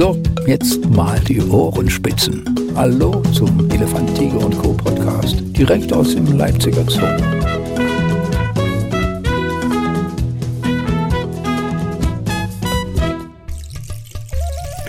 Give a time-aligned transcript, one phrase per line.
[0.00, 2.42] So, jetzt mal die Ohrenspitzen.
[2.74, 4.72] Hallo zum Elefant, Tiger und Co.
[4.72, 7.02] Podcast, direkt aus dem Leipziger Zoo.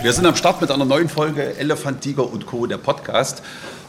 [0.00, 3.42] Wir sind am Start mit einer neuen Folge Elefant, Tiger und Co., der Podcast.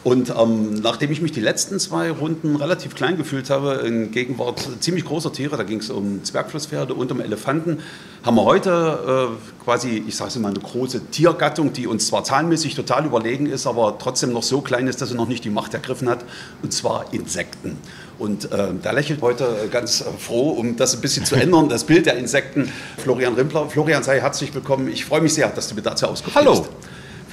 [0.04, 4.68] Und ähm, nachdem ich mich die letzten zwei Runden relativ klein gefühlt habe, in Gegenwart
[4.82, 7.80] ziemlich großer Tiere, da ging es um Zwergflusspferde und um Elefanten,
[8.22, 12.26] haben wir heute äh, quasi, ich sage es mal, eine große Tiergattung, die uns zwar
[12.26, 15.50] zahlenmäßig total überlegen ist, aber trotzdem noch so klein ist, dass sie noch nicht die
[15.50, 16.26] Macht ergriffen hat,
[16.62, 17.78] und zwar Insekten.
[18.20, 21.86] Und äh, da lächelt heute ganz äh, froh, um das ein bisschen zu ändern, das
[21.86, 23.70] Bild der Insekten, Florian Rimpler.
[23.70, 24.90] Florian, sei herzlich willkommen.
[24.90, 26.68] Ich freue mich sehr, dass du mir dazu ausgeführt Hallo.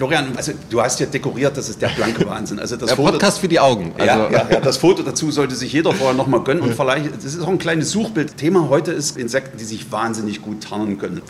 [0.00, 2.58] Florian, also du hast ja dekoriert, das ist der blanke Wahnsinn.
[2.58, 3.92] Also das Der Podcast für die Augen.
[3.98, 6.62] Also, ja, ja, ja, das Foto dazu sollte sich jeder vorher nochmal gönnen.
[6.62, 8.38] Und vielleicht, das ist auch ein kleines Suchbild.
[8.38, 11.20] Thema heute ist Insekten, die sich wahnsinnig gut tarnen können.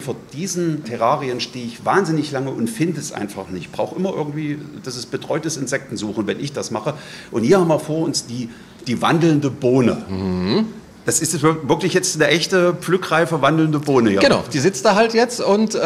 [0.00, 3.66] Vor diesen Terrarien stehe ich wahnsinnig lange und finde es einfach nicht.
[3.66, 6.94] Ich brauche immer irgendwie, das ist betreutes Insektensuchen, wenn ich das mache.
[7.30, 8.50] Und hier haben wir vor uns die,
[8.88, 10.64] die wandelnde Bohne.
[11.06, 14.20] Das ist wirklich jetzt eine echte, pflückreife, wandelnde Bohne hier.
[14.20, 15.78] Genau, die sitzt da halt jetzt und äh,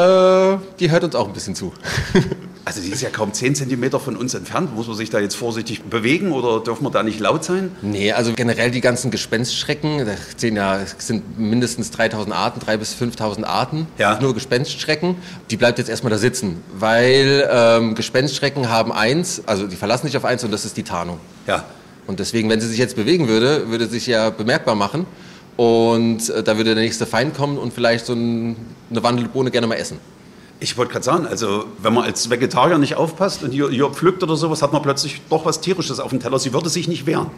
[0.81, 1.73] die hört uns auch ein bisschen zu.
[2.63, 4.77] Also die ist ja kaum 10 Zentimeter von uns entfernt.
[4.77, 7.73] Muss man sich da jetzt vorsichtig bewegen oder dürfen wir da nicht laut sein?
[7.81, 12.95] Nee, also generell die ganzen Gespenstschrecken, da sehen ja, sind mindestens 3000 Arten, 3.000 bis
[12.95, 14.21] 5.000 Arten, Ja.
[14.21, 15.17] nur Gespenstschrecken.
[15.51, 20.17] Die bleibt jetzt erstmal da sitzen, weil ähm, Gespenstschrecken haben eins, also die verlassen sich
[20.19, 21.19] auf eins und das ist die Tarnung.
[21.47, 21.65] Ja.
[22.07, 25.07] Und deswegen, wenn sie sich jetzt bewegen würde, würde sich ja bemerkbar machen.
[25.57, 28.57] Und äh, da würde der nächste Feind kommen und vielleicht so ein,
[28.91, 29.99] eine wandelnde Bohne gerne mal essen.
[30.63, 34.23] Ich wollte gerade sagen, also wenn man als Vegetarier nicht aufpasst und hier, hier pflückt
[34.23, 36.39] oder sowas, hat man plötzlich doch was Tierisches auf dem Teller.
[36.39, 37.29] Sie würde sich nicht wehren.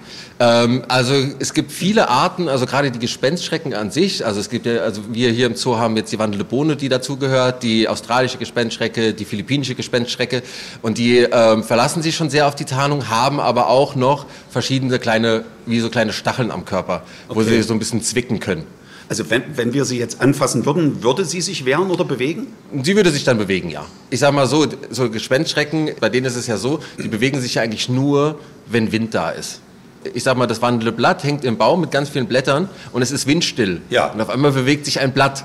[0.41, 4.27] Ähm, also es gibt viele Arten, also gerade die Gespenstschrecken an sich.
[4.27, 6.89] Also es gibt ja, also wir hier im Zoo haben jetzt die wandelnde Bohne, die
[6.89, 10.43] dazugehört, die australische Gespenstschrecke, die philippinische Gespenstschrecke
[10.83, 14.99] und die ähm, verlassen sich schon sehr auf die Tarnung, haben aber auch noch verschiedene
[14.99, 17.51] kleine, wie so kleine Stacheln am Körper, wo Okay.
[17.51, 18.67] sie so ein bisschen zwicken können.
[19.09, 22.49] Also wenn, wenn wir sie jetzt anfassen würden, würde sie sich wehren oder bewegen?
[22.83, 23.85] Sie würde sich dann bewegen, ja.
[24.11, 27.55] Ich sag mal so, so Gespenstschrecken, bei denen ist es ja so, die bewegen sich
[27.55, 29.61] ja eigentlich nur, wenn Wind da ist.
[30.15, 33.13] Ich sag mal, das wandelnde Blatt hängt im Baum mit ganz vielen Blättern und es
[33.13, 33.83] ist windstill.
[33.91, 34.11] Ja.
[34.13, 35.45] Und auf einmal bewegt sich ein Blatt.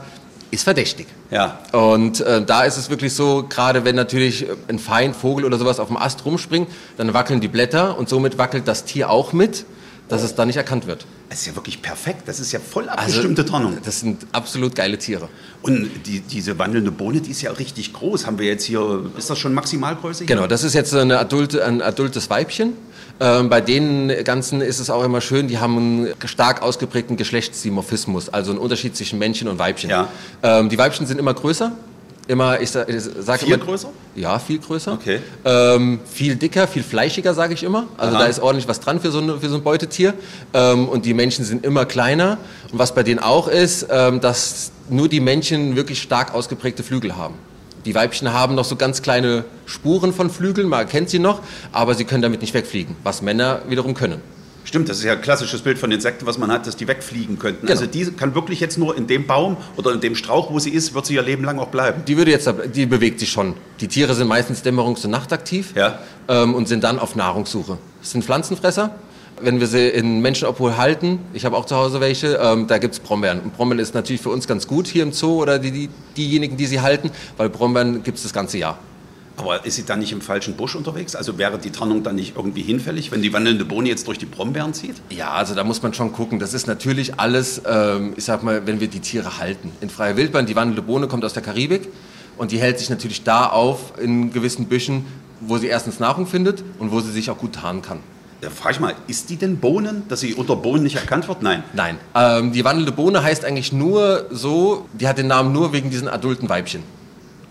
[0.50, 1.07] Ist verdächtig.
[1.29, 1.59] Ja.
[1.74, 5.79] Und äh, da ist es wirklich so, gerade wenn natürlich ein Feind, Vogel oder sowas
[5.79, 9.66] auf dem Ast rumspringt, dann wackeln die Blätter und somit wackelt das Tier auch mit,
[10.07, 11.06] dass es da nicht erkannt wird.
[11.29, 12.23] Das ist ja wirklich perfekt.
[12.25, 13.77] Das ist ja voll abgestimmte Tarnung.
[13.83, 15.27] Das sind absolut geile Tiere.
[15.61, 18.25] Und die, diese wandelnde Bohne, die ist ja richtig groß.
[18.25, 20.25] Haben wir jetzt hier, ist das schon Maximalgröße?
[20.25, 20.35] hier?
[20.35, 22.73] Genau, das ist jetzt eine adulte, ein adultes Weibchen.
[23.19, 28.29] Ähm, bei den Ganzen ist es auch immer schön, die haben einen stark ausgeprägten Geschlechtsdimorphismus,
[28.29, 29.89] also einen Unterschied zwischen Männchen und Weibchen.
[29.89, 30.07] Ja.
[30.44, 31.71] Ähm, die Weibchen sind immer größer.
[32.27, 33.89] Immer, ich, sa- ich sage Viel immer, größer?
[34.15, 34.91] Ja, viel größer.
[34.93, 35.19] Okay.
[35.45, 37.85] Ähm, viel dicker, viel fleischiger, sage ich immer.
[37.97, 38.23] Also Aha.
[38.23, 40.13] da ist ordentlich was dran für so, eine, für so ein Beutetier.
[40.53, 42.38] Ähm, und die Männchen sind immer kleiner.
[42.71, 47.15] Und was bei denen auch ist, ähm, dass nur die Männchen wirklich stark ausgeprägte Flügel
[47.15, 47.35] haben.
[47.85, 51.39] Die Weibchen haben noch so ganz kleine Spuren von Flügeln, man erkennt sie noch,
[51.71, 54.19] aber sie können damit nicht wegfliegen, was Männer wiederum können.
[54.67, 57.39] Stimmt, das ist ja ein klassisches Bild von Insekten, was man hat, dass die wegfliegen
[57.39, 57.67] könnten.
[57.67, 57.72] Genau.
[57.79, 60.72] Also die kann wirklich jetzt nur in dem Baum oder in dem Strauch, wo sie
[60.72, 62.03] ist, wird sie ihr Leben lang auch bleiben.
[62.05, 63.53] Die würde jetzt, die bewegt sich schon.
[63.79, 66.00] Die Tiere sind meistens dämmerungs- und nachtaktiv Ja.
[66.27, 67.77] ähm, und sind dann auf Nahrungssuche.
[68.01, 68.94] Das sind Pflanzenfresser.
[69.39, 73.00] Wenn wir sie in Menschenobhol halten, ich habe auch zu Hause welche, ähm, da gibt's
[73.00, 73.39] Brombeeren.
[73.39, 76.57] Und Brombeeren ist natürlich für uns ganz gut hier im Zoo oder die, die, diejenigen,
[76.57, 78.77] die sie halten, weil Brombeeren gibt's das ganze Jahr.
[79.38, 81.16] Aber ist sie dann nicht im falschen Busch unterwegs?
[81.16, 84.25] Also wäre die Tarnung dann nicht irgendwie hinfällig, wenn die wandelnde Bohne jetzt durch die
[84.25, 84.96] Brombeeren zieht?
[85.12, 86.40] Ja, also da muss man schon gucken.
[86.40, 89.72] Das ist natürlich alles, ähm, ich sag mal, wenn wir die Tiere halten.
[89.80, 91.88] In freier Wildbahn, die wandelnde Bohne kommt aus der Karibik
[92.38, 95.06] und die hält sich natürlich da auf in gewissen Büschen,
[95.40, 98.00] wo sie erstens Nahrung findet und wo sie sich auch gut tarnen kann.
[98.42, 101.42] Da frage ich mal, ist die denn Bohnen, dass sie unter Bohnen nicht erkannt wird?
[101.42, 101.64] Nein.
[101.74, 101.98] Nein.
[102.14, 106.07] Ähm, die wandelnde Bohne heißt eigentlich nur so, die hat den Namen nur wegen diesen
[106.07, 106.83] adulten Weibchen.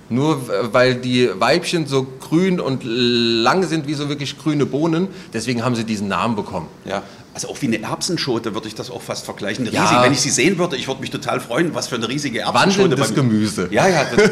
[0.09, 5.65] Nur weil die Weibchen so grün und lang sind wie so wirklich grüne Bohnen, deswegen
[5.65, 6.69] haben sie diesen Namen bekommen.
[6.85, 7.03] Ja.
[7.37, 9.67] Also auch wie eine Erbsenschote würde ich das auch fast vergleichen.
[9.67, 9.83] Eine Ja.
[9.83, 12.41] riesige, wenn ich sie sehen würde, ich würde mich total freuen, was für eine riesige
[12.41, 12.93] Erbsenschote.
[12.93, 13.69] Wandelndes Gemüse.
[13.71, 14.07] Ja, ja.
[14.07, 14.31] Das,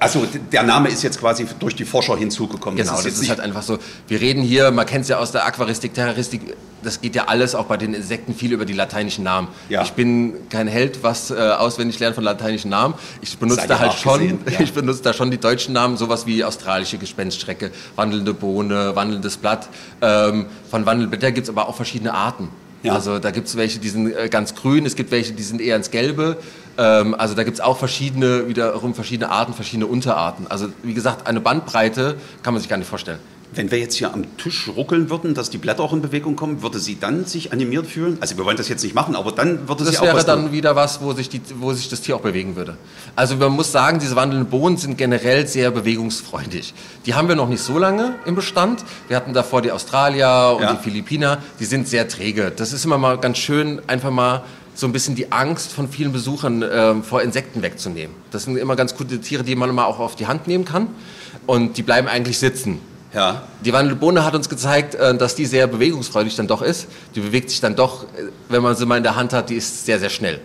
[0.00, 2.76] also der Name ist jetzt quasi durch die Forscher hinzugekommen.
[2.76, 3.78] Genau, das ist, nicht- halt einfach so.
[4.06, 6.42] Wir reden hier, man kennt es ja aus der Aquaristik, Terroristik,
[6.82, 9.48] das geht ja alles auch bei den Insekten viel über die lateinischen Namen.
[9.68, 9.82] Ja.
[9.82, 12.94] Ich bin kein Held, was äh, auswendig lernen von lateinischen Namen.
[13.20, 14.58] Ich benutze da halt schon, ja.
[14.60, 19.68] ich benutze da schon die deutschen Namen, sowas wie australische Gespenststrecke, wandelnde Bohne, wandelndes Blatt.
[20.02, 22.41] Ähm, von Wandelblätter gibt es aber auch verschiedene Arten.
[22.82, 22.94] Ja.
[22.94, 25.60] Also da gibt es welche, die sind äh, ganz grün, es gibt welche, die sind
[25.60, 26.38] eher ins Gelbe.
[26.78, 30.46] Ähm, also da gibt es auch verschiedene, wiederum verschiedene Arten, verschiedene Unterarten.
[30.48, 33.18] Also wie gesagt, eine Bandbreite kann man sich gar nicht vorstellen.
[33.54, 36.62] Wenn wir jetzt hier am Tisch ruckeln würden, dass die Blätter auch in Bewegung kommen,
[36.62, 38.16] würde sie dann sich animiert fühlen?
[38.20, 40.24] Also wir wollen das jetzt nicht machen, aber dann würde das sie auch Das wäre
[40.24, 40.52] dann tun.
[40.52, 42.76] wieder was, wo sich, die, wo sich das Tier auch bewegen würde.
[43.14, 46.72] Also man muss sagen, diese wandelnden Bohnen sind generell sehr bewegungsfreundlich.
[47.04, 48.84] Die haben wir noch nicht so lange im Bestand.
[49.08, 50.72] Wir hatten davor die Australier und ja.
[50.72, 51.38] die Philippiner.
[51.60, 52.52] Die sind sehr träge.
[52.54, 54.44] Das ist immer mal ganz schön, einfach mal
[54.74, 58.16] so ein bisschen die Angst von vielen Besuchern äh, vor Insekten wegzunehmen.
[58.30, 60.88] Das sind immer ganz gute Tiere, die man mal auch auf die Hand nehmen kann.
[61.46, 62.80] Und die bleiben eigentlich sitzen.
[63.14, 63.42] Ja.
[63.64, 66.88] Die Wandelbohne hat uns gezeigt, äh, dass die sehr bewegungsfreudig dann doch ist.
[67.14, 69.56] Die bewegt sich dann doch, äh, wenn man sie mal in der Hand hat, die
[69.56, 70.40] ist sehr, sehr schnell.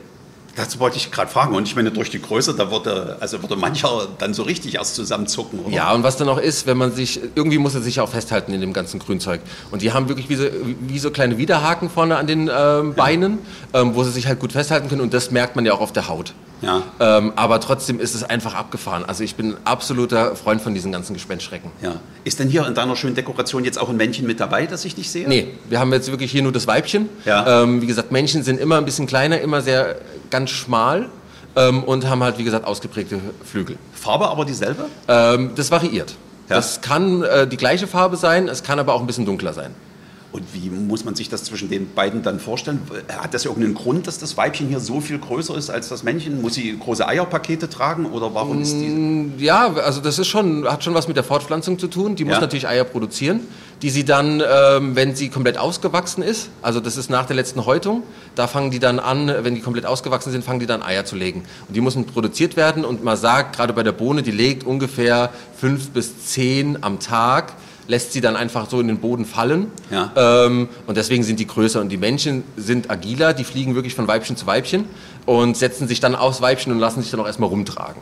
[0.57, 1.55] Dazu wollte ich gerade fragen.
[1.55, 4.95] Und ich meine, durch die Größe, da würde, also würde mancher dann so richtig erst
[4.95, 5.73] zusammenzucken, oder?
[5.73, 8.51] Ja, und was dann auch ist, wenn man sich, irgendwie muss er sich auch festhalten
[8.53, 9.41] in dem ganzen Grünzeug.
[9.69, 10.45] Und die haben wirklich wie so,
[10.81, 13.37] wie so kleine Widerhaken vorne an den ähm, Beinen,
[13.71, 13.81] ja.
[13.81, 15.01] ähm, wo sie sich halt gut festhalten können.
[15.01, 16.33] Und das merkt man ja auch auf der Haut.
[16.61, 16.81] Ja.
[16.99, 19.05] Ähm, aber trotzdem ist es einfach abgefahren.
[19.05, 21.71] Also ich bin absoluter Freund von diesen ganzen Gespenstschrecken.
[21.81, 21.95] Ja.
[22.23, 24.97] Ist denn hier in deiner schönen Dekoration jetzt auch ein Männchen mit dabei, das ich
[24.97, 25.27] nicht sehe?
[25.27, 27.09] Nee, wir haben jetzt wirklich hier nur das Weibchen.
[27.25, 27.63] Ja.
[27.63, 29.97] Ähm, wie gesagt, Männchen sind immer ein bisschen kleiner, immer sehr
[30.29, 31.09] ganz schmal
[31.55, 33.77] ähm, und haben halt, wie gesagt, ausgeprägte Flügel.
[33.93, 34.85] Farbe aber dieselbe?
[35.07, 36.15] Ähm, das variiert.
[36.49, 36.55] Ja.
[36.55, 39.75] Das kann äh, die gleiche Farbe sein, es kann aber auch ein bisschen dunkler sein.
[40.33, 42.81] Und wie muss man sich das zwischen den beiden dann vorstellen?
[43.07, 46.41] Hat das irgendeinen Grund, dass das Weibchen hier so viel größer ist als das Männchen?
[46.41, 48.87] Muss sie große Eierpakete tragen oder warum ist die?
[48.87, 52.15] Mm, ja, also das ist schon, hat schon was mit der Fortpflanzung zu tun.
[52.17, 52.41] Die muss ja.
[52.41, 53.39] natürlich Eier produzieren,
[53.81, 57.65] die sie dann, ähm, wenn sie komplett ausgewachsen ist, also das ist nach der letzten
[57.65, 58.03] Häutung,
[58.35, 61.15] da fangen die dann an, wenn die komplett ausgewachsen sind, fangen die dann Eier zu
[61.15, 61.43] legen.
[61.69, 65.29] Und die müssen produziert werden und man sagt, gerade bei der Bohne, die legt ungefähr
[65.57, 67.53] fünf bis zehn am Tag
[67.87, 69.71] lässt sie dann einfach so in den Boden fallen.
[69.89, 70.11] Ja.
[70.15, 71.81] Ähm, und deswegen sind die größer.
[71.81, 74.85] Und die Männchen sind agiler, die fliegen wirklich von Weibchen zu Weibchen
[75.25, 78.01] und setzen sich dann aus Weibchen und lassen sich dann auch erstmal rumtragen.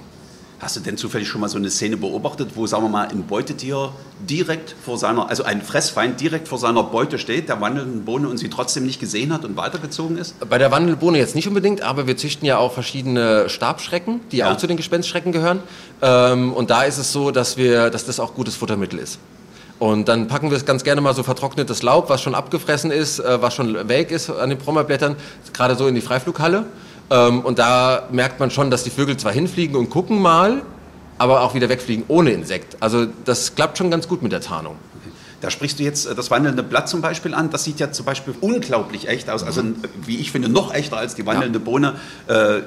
[0.59, 3.27] Hast du denn zufällig schon mal so eine Szene beobachtet, wo, sagen wir mal, ein
[3.27, 3.91] Beutetier
[4.21, 8.37] direkt vor seiner, also ein Fressfeind direkt vor seiner Beute steht, der wandelnden Bohne und
[8.37, 10.33] sie trotzdem nicht gesehen hat und weitergezogen ist?
[10.49, 14.51] Bei der Wandelbohne jetzt nicht unbedingt, aber wir züchten ja auch verschiedene Stabschrecken, die ja.
[14.51, 15.61] auch zu den Gespenstschrecken gehören.
[16.01, 19.19] Ähm, und da ist es so, dass, wir, dass das auch gutes Futtermittel ist.
[19.85, 23.19] Und dann packen wir es ganz gerne mal so vertrocknetes Laub, was schon abgefressen ist,
[23.19, 25.15] äh, was schon welk ist an den Brombeerblättern,
[25.53, 26.65] gerade so in die Freiflughalle.
[27.11, 30.63] Ähm, und da merkt man schon, dass die Vögel zwar hinfliegen und gucken mal,
[31.19, 32.77] aber auch wieder wegfliegen ohne Insekt.
[32.79, 34.75] Also das klappt schon ganz gut mit der Tarnung.
[35.41, 37.51] Da sprichst du jetzt äh, das wandelnde Blatt zum Beispiel an.
[37.51, 39.43] Das sieht ja zum Beispiel unglaublich echt aus.
[39.43, 39.61] Also
[40.03, 41.63] wie ich finde, noch echter als die wandelnde ja.
[41.65, 41.93] Bohne.
[42.25, 42.61] Äh,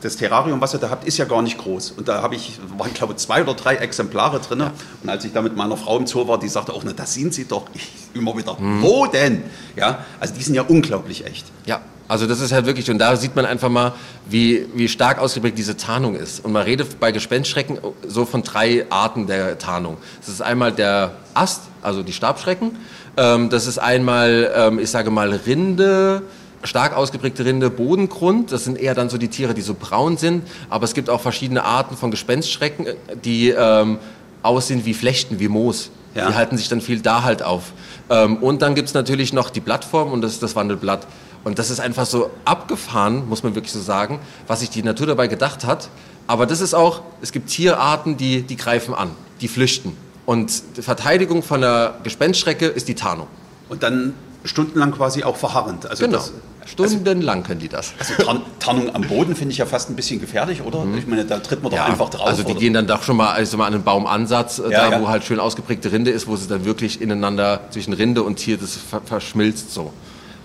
[0.00, 1.92] das Terrarium, was ihr da habt, ist ja gar nicht groß.
[1.92, 4.60] Und da habe ich, waren glaube ich zwei oder drei Exemplare drin.
[4.60, 4.72] Ja.
[5.02, 7.14] Und als ich da mit meiner Frau im Zoo war, die sagte auch, na, das
[7.14, 8.56] sind sie doch ich, immer wieder.
[8.58, 8.82] Mhm.
[8.82, 9.42] Wo denn?
[9.76, 11.46] Ja, also die sind ja unglaublich echt.
[11.66, 13.92] Ja, also das ist halt wirklich, und da sieht man einfach mal,
[14.26, 16.42] wie, wie stark ausgeprägt diese Tarnung ist.
[16.42, 19.98] Und man redet bei Gespenstschrecken so von drei Arten der Tarnung.
[20.20, 22.76] Das ist einmal der Ast, also die Stabschrecken.
[23.18, 26.22] Ähm, das ist einmal, ähm, ich sage mal, Rinde,
[26.62, 28.52] stark ausgeprägte Rinde Bodengrund.
[28.52, 30.46] Das sind eher dann so die Tiere, die so braun sind.
[30.70, 32.86] Aber es gibt auch verschiedene Arten von Gespenstschrecken,
[33.24, 33.98] die ähm,
[34.42, 35.90] aussehen wie Flechten, wie Moos.
[36.14, 36.28] Ja.
[36.28, 37.72] Die halten sich dann viel da halt auf.
[38.10, 41.06] Ähm, und dann gibt es natürlich noch die Blattform und das ist das Wandelblatt.
[41.44, 45.06] Und das ist einfach so abgefahren, muss man wirklich so sagen, was sich die Natur
[45.06, 45.88] dabei gedacht hat.
[46.26, 49.10] Aber das ist auch, es gibt Tierarten, die, die greifen an,
[49.40, 49.96] die flüchten.
[50.26, 53.28] Und die Verteidigung von der Gespenstschrecke ist die Tarnung.
[53.68, 54.12] Und dann
[54.44, 55.86] stundenlang quasi auch verharrend.
[55.86, 56.18] Also genau.
[56.18, 56.32] Das,
[56.68, 57.94] Stundenlang können die das.
[57.98, 58.14] Also
[58.58, 60.84] Tarnung am Boden finde ich ja fast ein bisschen gefährlich, oder?
[60.84, 60.98] Mhm.
[60.98, 62.26] Ich meine, da tritt man doch ja, einfach drauf.
[62.26, 62.60] Also die oder?
[62.60, 65.00] gehen dann doch schon mal, also mal an einen Baumansatz, äh, ja, da ja.
[65.00, 68.58] wo halt schön ausgeprägte Rinde ist, wo sie dann wirklich ineinander zwischen Rinde und Tier
[68.58, 69.92] das verschmilzt so.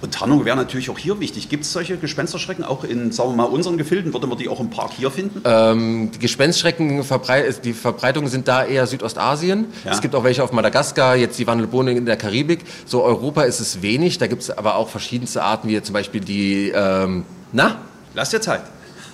[0.03, 1.47] Und Tarnung wäre natürlich auch hier wichtig.
[1.47, 4.11] Gibt es solche Gespensterschrecken auch in, sagen wir mal, unseren Gefilden?
[4.11, 5.41] Würde man die auch im Park hier finden?
[5.45, 7.01] Ähm, die Gespenstschrecken,
[7.63, 9.67] die Verbreitungen sind da eher Südostasien.
[9.85, 9.91] Ja.
[9.93, 12.65] Es gibt auch welche auf Madagaskar, jetzt die Wandelbohne in der Karibik.
[12.85, 14.17] So Europa ist es wenig.
[14.17, 17.77] Da gibt es aber auch verschiedenste Arten, wie zum Beispiel die, ähm, na?
[18.13, 18.63] Lass dir Zeit.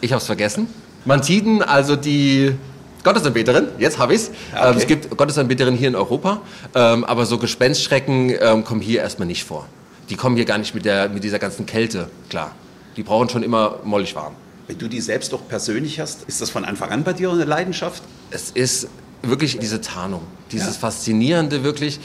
[0.01, 0.65] Ich habe es vergessen.
[1.05, 2.55] Mantiden, also die
[3.03, 4.31] Gottesanbeterin, jetzt habe ich es.
[4.51, 4.71] Okay.
[4.71, 6.41] Ähm, es gibt Gottesanbeterin hier in Europa,
[6.73, 9.67] ähm, aber so Gespenstschrecken ähm, kommen hier erstmal nicht vor
[10.09, 12.55] die kommen hier gar nicht mit, der, mit dieser ganzen Kälte klar.
[12.97, 14.33] Die brauchen schon immer mollig warm.
[14.67, 17.45] Wenn du die selbst auch persönlich hast, ist das von Anfang an bei dir eine
[17.45, 18.03] Leidenschaft?
[18.31, 18.87] Es ist
[19.21, 20.79] wirklich diese Tarnung, dieses ja.
[20.81, 21.99] Faszinierende wirklich.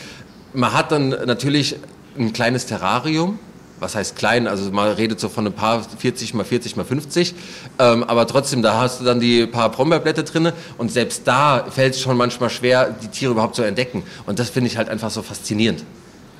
[0.52, 1.76] Man hat dann natürlich
[2.18, 3.38] ein kleines Terrarium,
[3.80, 7.34] was heißt klein, also man redet so von ein paar 40 mal 40 mal 50,
[7.78, 11.94] ähm, aber trotzdem, da hast du dann die paar Brombeerblätter drin und selbst da fällt
[11.94, 15.10] es schon manchmal schwer, die Tiere überhaupt zu entdecken und das finde ich halt einfach
[15.10, 15.84] so faszinierend.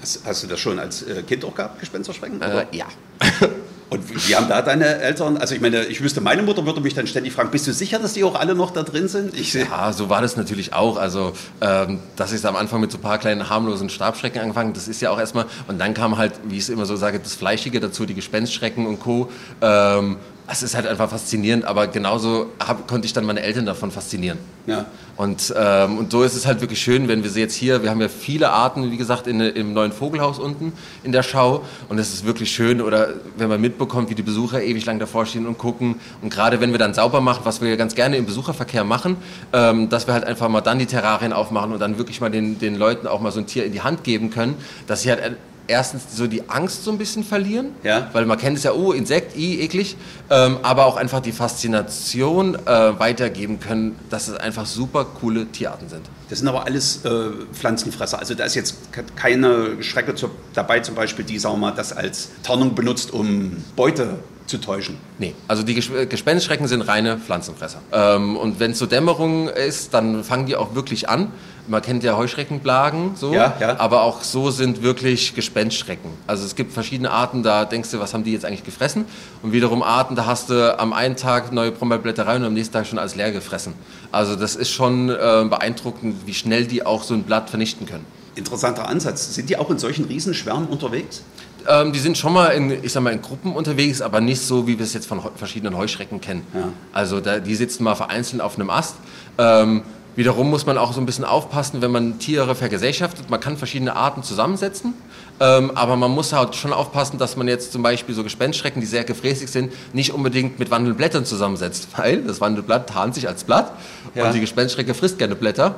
[0.04, 2.42] Hast, hast du das schon als äh, Kind auch gehabt, Gespensterschrecken?
[2.42, 2.84] Äh, ja.
[3.88, 6.92] Und wie haben da deine Eltern, also ich meine, ich wüsste, meine Mutter würde mich
[6.92, 9.34] dann ständig fragen, bist du sicher, dass die auch alle noch da drin sind?
[9.34, 9.54] Ich.
[9.54, 10.98] Ja, so war das natürlich auch.
[10.98, 11.32] Also,
[11.62, 15.00] ähm, dass ich am Anfang mit so ein paar kleinen harmlosen Stabschrecken angefangen, das ist
[15.00, 15.46] ja auch erstmal.
[15.68, 18.86] Und dann kam halt, wie ich es immer so sage, das Fleischige dazu, die Gespenstschrecken
[18.86, 19.30] und Co.
[19.62, 23.90] Ähm, es ist halt einfach faszinierend, aber genauso hab, konnte ich dann meine Eltern davon
[23.90, 24.38] faszinieren.
[24.66, 24.86] Ja.
[25.16, 27.90] Und, ähm, und so ist es halt wirklich schön, wenn wir sie jetzt hier, wir
[27.90, 30.72] haben ja viele Arten, wie gesagt, in, im neuen Vogelhaus unten
[31.02, 31.64] in der Schau.
[31.88, 35.24] Und es ist wirklich schön, oder wenn man mitbekommt, wie die Besucher ewig lang davor
[35.24, 36.00] stehen und gucken.
[36.20, 39.16] Und gerade wenn wir dann sauber machen, was wir ja ganz gerne im Besucherverkehr machen,
[39.52, 42.58] ähm, dass wir halt einfach mal dann die Terrarien aufmachen und dann wirklich mal den,
[42.58, 45.36] den Leuten auch mal so ein Tier in die Hand geben können, dass sie halt
[45.66, 48.08] erstens so die Angst so ein bisschen verlieren, Ja.
[48.12, 49.96] weil man kennt es ja, oh, Insekt, i, eklig,
[50.30, 55.88] ähm, aber auch einfach die Faszination äh, weitergeben können, dass es einfach super coole Tierarten
[55.88, 56.02] sind.
[56.28, 57.10] Das sind aber alles äh,
[57.52, 58.18] Pflanzenfresser.
[58.18, 62.30] Also da ist jetzt ke- keine Schrecke zu, dabei, zum Beispiel, die, mal, das als
[62.42, 64.98] Tarnung benutzt, um Beute zu täuschen.
[65.18, 67.80] Nee, also die Ges Gespenstschrecken sind reine Pflanzenfresser.
[67.92, 71.30] Ähm, und wenn es so Dämmerung ist, dann fangen die auch wirklich an.
[71.66, 73.80] Man kennt ja Heuschreckenplagen, so, Ja, ja.
[73.80, 76.10] aber auch so sind wirklich Gespenstschrecken.
[76.26, 79.06] Also es gibt verschiedene Arten, da denkst du, was haben die jetzt eigentlich gefressen?
[79.42, 82.74] Und wiederum Arten, da hast du am einen Tag neue Brombeerblätter rein und am nächsten
[82.74, 83.72] Tag schon alles leer gefressen.
[84.12, 85.14] Also das ist schon äh,
[85.48, 88.04] beeindruckend, wie schnell die auch so ein Blatt vernichten können.
[88.34, 89.34] Interessanter Ansatz.
[89.34, 91.22] Sind die auch in solchen Riesenschwärmen unterwegs?
[91.66, 94.66] Ähm, die sind schon mal in, ich sag mal, in Gruppen unterwegs, aber nicht so,
[94.66, 96.46] wie wir es jetzt von verschiedenen Heuschrecken kennen.
[96.52, 96.68] Ja.
[96.92, 98.96] Also da, die sitzen mal vereinzelt auf einem Ast.
[99.38, 99.82] Ähm,
[100.16, 103.30] wiederum muss man auch so ein bisschen aufpassen, wenn man Tiere vergesellschaftet.
[103.30, 104.94] Man kann verschiedene Arten zusammensetzen,
[105.40, 108.86] ähm, aber man muss halt schon aufpassen, dass man jetzt zum Beispiel so Gespenstschrecken, die
[108.86, 113.72] sehr gefräßig sind, nicht unbedingt mit Wandelblättern zusammensetzt, weil das Wandelblatt tarnt sich als Blatt
[114.14, 114.26] Ja.
[114.26, 115.74] und die Gespenstschrecke frisst gerne Blätter.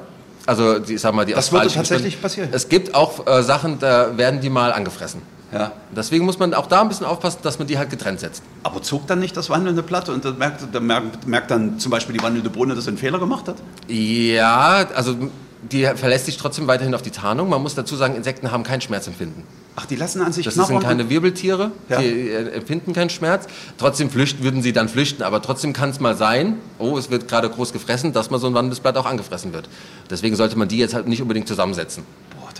[0.46, 2.50] Also, die, ich sag mal, die Das würde tatsächlich passieren.
[2.52, 5.20] Es gibt auch äh, Sachen, da werden die mal angefressen.
[5.56, 5.72] Ja.
[5.94, 8.42] Deswegen muss man auch da ein bisschen aufpassen, dass man die halt getrennt setzt.
[8.62, 11.90] Aber zog dann nicht das wandelnde Blatt und dann merkt, dann merkt, merkt dann zum
[11.90, 13.56] Beispiel die wandelnde Bohne, dass er einen Fehler gemacht hat?
[13.88, 15.16] Ja, also
[15.72, 17.48] die verlässt sich trotzdem weiterhin auf die Tarnung.
[17.48, 19.42] Man muss dazu sagen, Insekten haben kein Schmerzempfinden.
[19.78, 22.00] Ach, die lassen an sich Das sind keine Wirbeltiere, Ja.
[22.00, 23.46] die äh, empfinden keinen Schmerz.
[23.76, 27.28] Trotzdem flüchten würden sie dann flüchten, aber trotzdem kann es mal sein, oh, es wird
[27.28, 29.68] gerade groß gefressen, dass mal so ein wandelndes Blatt auch angefressen wird.
[30.08, 32.04] Deswegen sollte man die jetzt halt nicht unbedingt zusammensetzen.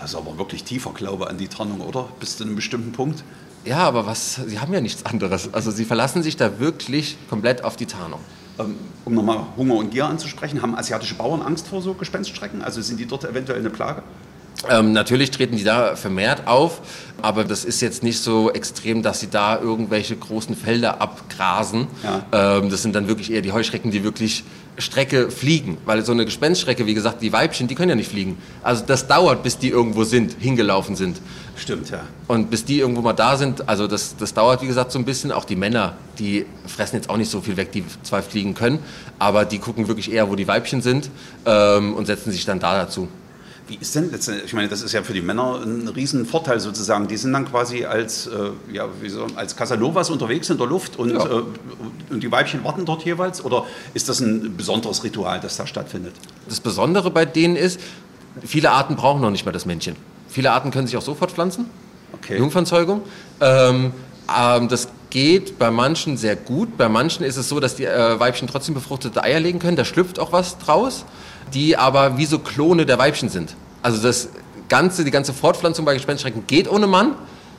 [0.07, 2.07] Das ist aber wirklich tiefer Glaube an die Tarnung, oder?
[2.21, 3.25] Bis zu einem bestimmten Punkt.
[3.65, 5.53] Ja, aber was, sie haben ja nichts anderes.
[5.53, 8.21] Also sie verlassen sich da wirklich komplett auf die Tarnung.
[8.57, 12.61] Ähm, um nochmal Hunger und Gier anzusprechen, haben asiatische Bauern Angst vor so Gespenstschrecken?
[12.61, 14.01] Also sind die dort eventuell eine Plage?
[14.69, 16.79] Ähm, natürlich treten die da vermehrt auf,
[17.21, 21.87] aber das ist jetzt nicht so extrem, dass sie da irgendwelche großen Felder abgrasen.
[22.01, 22.59] Ja.
[22.59, 24.45] Ähm, das sind dann wirklich eher die Heuschrecken, die wirklich
[24.77, 25.77] Strecke fliegen.
[25.85, 28.37] Weil so eine Gespenststrecke, wie gesagt, die Weibchen, die können ja nicht fliegen.
[28.63, 31.17] Also das dauert, bis die irgendwo sind, hingelaufen sind.
[31.55, 32.01] Stimmt, ja.
[32.27, 35.05] Und bis die irgendwo mal da sind, also das, das dauert, wie gesagt, so ein
[35.05, 35.31] bisschen.
[35.31, 38.79] Auch die Männer, die fressen jetzt auch nicht so viel weg, die zwar fliegen können,
[39.17, 41.09] aber die gucken wirklich eher, wo die Weibchen sind
[41.45, 43.07] ähm, und setzen sich dann da dazu.
[43.67, 44.27] Wie ist denn das?
[44.29, 47.07] Ich meine, das ist ja für die Männer ein Riesenvorteil sozusagen.
[47.07, 50.97] Die sind dann quasi als, äh, ja, wie so, als Casanovas unterwegs in der Luft
[50.97, 51.25] und, Ja.
[51.25, 51.43] äh,
[52.09, 53.43] und die Weibchen warten dort jeweils?
[53.43, 56.13] Oder ist das ein besonderes Ritual, das da stattfindet?
[56.47, 57.79] Das Besondere bei denen ist,
[58.45, 59.95] viele Arten brauchen noch nicht mal das Männchen.
[60.29, 61.65] Viele Arten können sich auch sofort pflanzen,
[62.13, 62.37] Okay.
[62.37, 63.01] Jungfernzeugung.
[63.41, 63.91] Ähm,
[64.33, 66.77] ähm, das geht bei manchen sehr gut.
[66.77, 69.75] Bei manchen ist es so, dass die äh, Weibchen trotzdem befruchtete Eier legen können.
[69.77, 71.03] Da schlüpft auch was draus,
[71.53, 73.55] die aber wie so Klone der Weibchen sind.
[73.81, 74.29] Also das
[74.69, 77.15] ganze, die ganze Fortpflanzung bei Gespenstschrecken geht ohne Mann,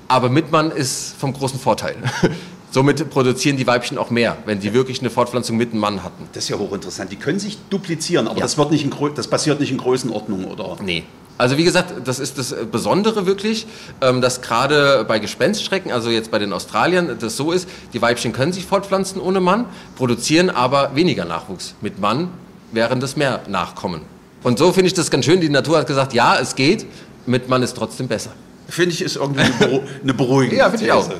[0.09, 1.97] aber mit Mann ist vom großen Vorteil.
[2.71, 6.29] Somit produzieren die Weibchen auch mehr, wenn die wirklich eine Fortpflanzung mit einem Mann hatten.
[6.35, 7.11] Das ist ja hochinteressant.
[7.11, 8.43] Die können sich duplizieren, aber Ja.
[8.43, 10.77] das, wird nicht in, das passiert nicht in Größenordnung, oder?
[10.83, 11.05] Nee.
[11.39, 13.67] Also wie gesagt, das ist das Besondere wirklich,
[14.03, 18.33] ähm, dass gerade bei Gespenstschrecken, also jetzt bei den Australiern, das so ist, die Weibchen
[18.33, 19.65] können sich fortpflanzen ohne Mann,
[19.97, 21.75] produzieren aber weniger Nachwuchs.
[21.81, 22.29] Mit Mann
[22.73, 24.03] wären das mehr Nachkommen.
[24.43, 25.41] Und so finde ich das ganz schön.
[25.41, 26.87] Die Natur hat gesagt, ja, es geht,
[27.27, 28.31] mit Mann ist trotzdem besser.
[28.69, 31.11] Finde ich, ist irgendwie eine, beru eine beruhigende Ja, finde ich auch.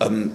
[0.00, 0.32] Ähm,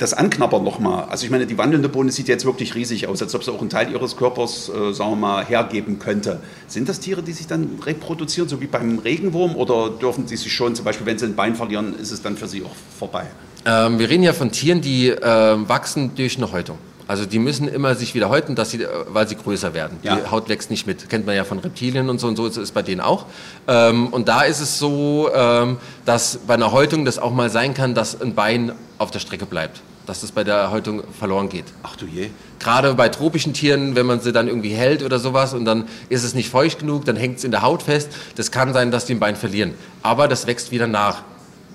[0.00, 1.04] das Anknabbern nochmal.
[1.10, 3.60] Also ich meine, die wandelnde Bohne sieht jetzt wirklich riesig aus, als ob sie auch
[3.60, 6.40] einen Teil ihres Körpers, äh, sagen wir mal, hergeben könnte.
[6.66, 9.56] Sind das Tiere, die sich dann reproduzieren, so wie beim Regenwurm?
[9.56, 12.36] Oder dürfen sie sich schon, zum Beispiel, wenn sie ein Bein verlieren, ist es dann
[12.38, 13.26] für sie auch vorbei?
[13.66, 16.78] Ähm, wir reden ja von Tieren, die ähm, wachsen durch eine Häutung.
[17.10, 19.98] Also die müssen immer sich wieder häuten, dass sie, äh, weil sie größer werden.
[20.04, 20.14] Ja.
[20.14, 21.08] Die Haut wächst nicht mit.
[21.08, 23.26] Kennt man ja von Reptilien und so und so ist es bei denen auch.
[23.66, 27.74] Ähm, und da ist es so, ähm, dass bei einer Häutung das auch mal sein
[27.74, 29.82] kann, dass ein Bein auf der Strecke bleibt.
[30.06, 31.66] dass das bei der Häutung verloren geht.
[31.84, 32.30] Ach du je.
[32.58, 36.24] Gerade bei tropischen Tieren, wenn man sie dann irgendwie hält oder sowas und dann ist
[36.24, 38.08] es nicht feucht genug, dann hängt es in der Haut fest.
[38.34, 39.74] Das kann sein, dass die ein Bein verlieren.
[40.02, 41.22] Aber das wächst wieder nach.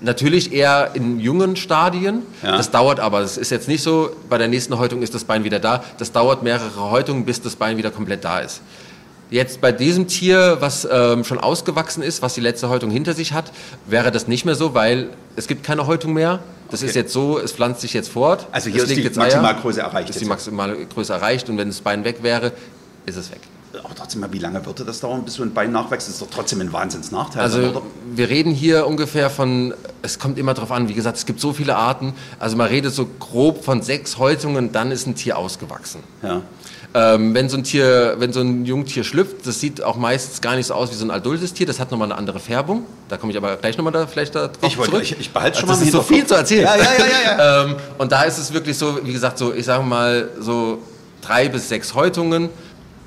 [0.00, 2.22] Natürlich eher in jungen Stadien.
[2.42, 2.56] Ja.
[2.56, 3.20] Das dauert aber.
[3.20, 5.82] Das ist jetzt nicht so, bei der nächsten Häutung ist das Bein wieder da.
[5.98, 8.60] Das dauert mehrere Häutungen, bis das Bein wieder komplett da ist.
[9.30, 13.32] Jetzt bei diesem Tier, was ähm, schon ausgewachsen ist, was die letzte Häutung hinter sich
[13.32, 13.50] hat,
[13.86, 16.38] wäre das nicht mehr so, weil es gibt keine Häutung mehr.
[16.70, 16.90] Das Okay.
[16.90, 18.46] ist jetzt so, es pflanzt sich jetzt fort.
[18.52, 19.18] Also hier Es ist die.
[19.18, 20.28] Maximalgröße erreicht Ist die jetzt.
[20.28, 22.52] maximale Größe erreicht und wenn das Bein weg wäre,
[23.06, 23.40] ist es weg.
[23.84, 26.08] Aber trotzdem mal, wie lange würde das dauern, bis so ein Bein nachwächst?
[26.08, 27.42] Das ist doch trotzdem ein Wahnsinnsnachteil.
[27.42, 27.82] Also oder?
[28.14, 31.52] wir reden hier ungefähr von, es kommt immer drauf an, wie gesagt, es gibt so
[31.52, 32.14] viele Arten.
[32.38, 36.00] Also man redet so grob von sechs Häutungen, dann ist ein Tier ausgewachsen.
[36.22, 36.40] Ja.
[36.94, 40.56] Ähm, wenn so ein Tier, wenn so ein Jungtier schlüpft, das sieht auch meistens gar
[40.56, 41.66] nicht so aus wie so ein adultes Tier.
[41.66, 42.84] Das hat nochmal eine andere Färbung.
[43.10, 45.02] Da komme ich aber gleich nochmal da vielleicht da drauf Ich wollte- zurück.
[45.04, 46.62] ich- ich behalte schon das mal im ist so viel zu erzählen.
[46.64, 49.66] Ja, ja, ja, ja, ähm, und da ist es wirklich so, wie gesagt, so ich
[49.66, 50.78] sage mal so
[51.20, 52.48] drei bis sechs Häutungen.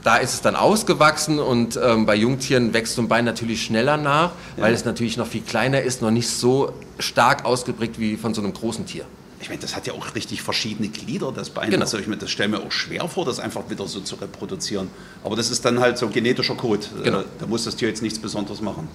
[0.03, 3.97] Da ist es dann ausgewachsen und ähm, bei Jungtieren wächst so ein Bein natürlich schneller
[3.97, 8.33] nach, weil es natürlich noch viel kleiner ist, noch nicht so stark ausgeprägt wie von
[8.33, 9.03] so einem großen Tier.
[9.41, 11.69] Ich meine, das hat ja auch richtig verschiedene Glieder, das Bein.
[11.69, 11.83] Genau.
[11.83, 14.89] Also ich meine, das stelle mir auch schwer vor, das einfach wieder so zu reproduzieren.
[15.23, 16.85] Aber das ist dann halt so genetischer Code.
[17.03, 17.19] Genau.
[17.21, 18.87] Äh, Da muss das Tier jetzt nichts Besonderes machen.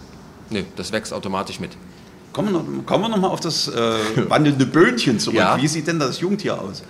[0.50, 1.72] Nö, das wächst automatisch mit.
[2.32, 3.70] Kommen wir noch, kommen wir noch mal auf das äh,
[4.28, 5.38] wandelnde Böhnchen zurück.
[5.38, 5.56] Ja.
[5.60, 6.82] Wie sieht denn das Jungtier aus?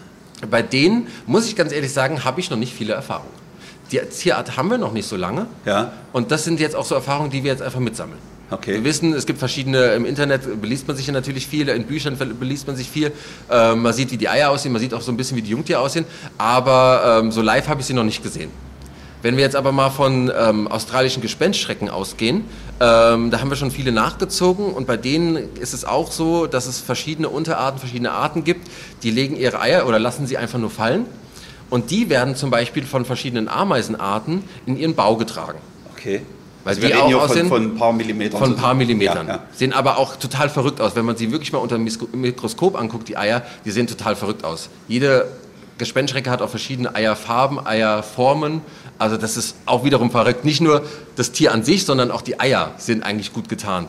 [0.50, 3.43] Bei denen, muss ich ganz ehrlich sagen, habe ich noch nicht viele Erfahrungen.
[3.94, 5.46] Die Tierart haben wir noch nicht so lange.
[5.64, 5.92] Ja.
[6.12, 8.18] Und das sind jetzt auch so Erfahrungen, die wir jetzt einfach mitsammeln.
[8.50, 8.74] Okay.
[8.74, 12.16] Wir wissen, es gibt verschiedene, im Internet beliest man sich ja natürlich viel, in Büchern
[12.18, 13.12] beliest man sich viel.
[13.50, 15.50] Ähm, man sieht, wie die Eier aussehen, man sieht auch so ein bisschen, wie die
[15.50, 16.04] Jungtiere aussehen.
[16.38, 18.50] Aber ähm, so live habe ich sie noch nicht gesehen.
[19.22, 22.44] Wenn wir jetzt aber mal von ähm, australischen Gespenstschrecken ausgehen,
[22.80, 26.66] ähm, da haben wir schon viele nachgezogen und bei denen ist es auch so, dass
[26.66, 28.68] es verschiedene Unterarten, verschiedene Arten gibt,
[29.04, 31.06] die legen ihre Eier oder lassen sie einfach nur fallen
[31.74, 35.58] und die werden zum Beispiel von verschiedenen Ameisenarten in ihren Bau getragen.
[35.92, 36.22] Okay.
[36.62, 38.38] Weil wir die reden auch von, von ein paar Millimetern.
[38.38, 39.26] Von ein paar Millimetern.
[39.26, 39.42] Ja, ja.
[39.52, 40.94] Sehen aber auch total verrückt aus.
[40.94, 44.44] Wenn man sie wirklich mal unter dem Mikroskop anguckt, die Eier, die sehen total verrückt
[44.44, 44.70] aus.
[44.86, 45.26] Jede
[45.76, 48.60] Gespenstschrecke hat auch verschiedene Eierfarben, Eierformen.
[49.00, 50.44] Also das ist auch wiederum verrückt.
[50.44, 50.84] Nicht nur
[51.16, 53.88] das Tier an sich, sondern auch die Eier sind eigentlich gut getan.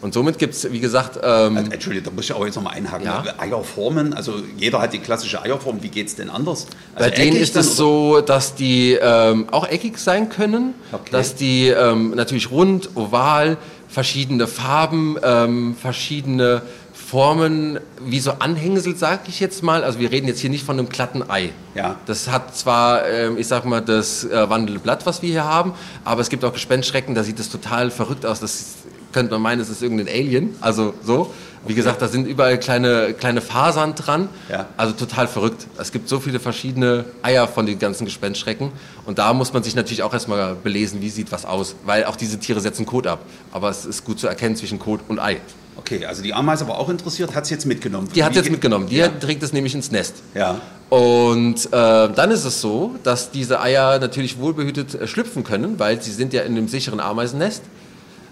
[0.00, 2.74] Und somit gibt es, wie gesagt, ähm, Also, Entschuldigung, da muss ich auch jetzt nochmal
[2.74, 3.06] einhaken.
[3.06, 3.24] Ja.
[3.38, 5.82] Eierformen, also jeder hat die klassische Eierform.
[5.82, 6.66] Wie geht es denn anders?
[6.94, 11.10] Bei Also denen eckig ist es so, dass die ähm, auch eckig sein können, Okay.
[11.12, 13.56] dass die ähm, natürlich rund, oval,
[13.88, 19.84] verschiedene Farben, ähm, verschiedene Formen, wie so Anhängsel, sag ich jetzt mal.
[19.84, 21.50] Also wir reden jetzt hier nicht von einem glatten Ei.
[21.76, 21.94] Ja.
[22.06, 25.72] Das hat zwar, ähm, ich sag mal, das äh, wandelnde Blatt, was wir hier haben,
[26.04, 28.40] aber es gibt auch Gespenstschrecken, da sieht es total verrückt aus.
[28.40, 28.74] Das
[29.16, 30.54] könnte man meinen, es ist irgendein Alien.
[30.60, 31.32] Also so.
[31.66, 34.28] Wie gesagt, da sind überall kleine, kleine Fasern dran.
[34.48, 34.66] Ja.
[34.76, 35.66] Also total verrückt.
[35.78, 38.70] Es gibt so viele verschiedene Eier von den ganzen Gespenstschrecken.
[39.04, 41.74] Und da muss man sich natürlich auch erstmal belesen, wie sieht was aus.
[41.84, 43.20] Weil auch diese Tiere setzen Kot ab.
[43.52, 45.38] Aber es ist gut zu erkennen zwischen Kot und Ei.
[45.78, 48.08] Okay, also die Ameise war auch interessiert, hat es jetzt mitgenommen.
[48.14, 48.86] Die hat Wie jetzt mitgenommen.
[48.88, 49.08] Die Ja.
[49.08, 50.14] trägt es nämlich ins Nest.
[50.34, 50.60] ja.
[50.88, 56.00] Und äh, dann ist es so, dass diese Eier natürlich wohlbehütet äh, schlüpfen können, weil
[56.00, 57.62] sie sind ja in einem sicheren Ameisennest.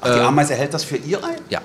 [0.01, 1.37] Ach, die Ameise hält das für ihr Ei?
[1.51, 1.61] Ja,